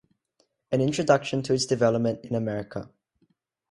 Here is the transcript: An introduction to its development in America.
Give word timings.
An 0.71 0.81
introduction 0.81 1.43
to 1.43 1.53
its 1.53 1.67
development 1.67 2.25
in 2.25 2.33
America. 2.33 2.89